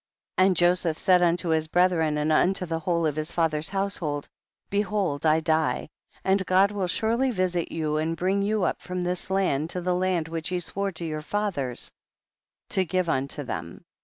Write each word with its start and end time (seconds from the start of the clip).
22. 0.39 0.47
And 0.47 0.57
Joseph 0.57 0.97
said 0.97 1.21
unto 1.21 1.49
his 1.49 1.67
bre 1.67 1.81
thren 1.87 2.17
and 2.17 2.31
unto 2.31 2.65
the 2.65 2.79
whole 2.79 3.05
of 3.05 3.15
his 3.15 3.31
fa 3.31 3.47
ther's 3.47 3.69
household, 3.69 4.27
behold 4.71 5.27
I 5.27 5.41
die, 5.41 5.89
and 6.23 6.43
God 6.47 6.71
will 6.71 6.87
surely 6.87 7.29
visit 7.29 7.71
you 7.71 7.97
and 7.97 8.17
bring 8.17 8.41
you 8.41 8.63
up 8.63 8.81
from 8.81 9.03
this 9.03 9.29
land 9.29 9.69
to 9.69 9.79
the 9.81 9.93
land 9.93 10.27
which 10.27 10.49
he 10.49 10.59
swore 10.59 10.91
to 10.93 11.05
your 11.05 11.21
fathers 11.21 11.91
to 12.69 12.83
give 12.83 13.09
unto 13.09 13.43
them. 13.43 13.85